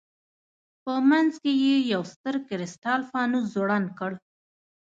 [0.83, 4.11] په منځ کې یې یو ستر کرسټال فانوس ځوړند کړ.